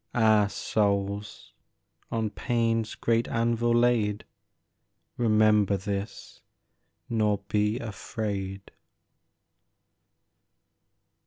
Ah 0.15 0.47
souls, 0.47 1.53
on 2.11 2.31
pain's 2.31 2.95
great 2.95 3.27
anvil 3.27 3.71
laid, 3.71 4.25
Remember 5.15 5.77
this, 5.77 6.41
nor 7.07 7.37
be 7.47 7.77
afraid 7.77 8.71